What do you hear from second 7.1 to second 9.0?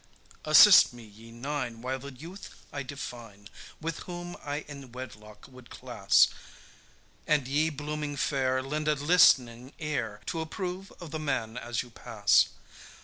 And ye blooming fair, Lend a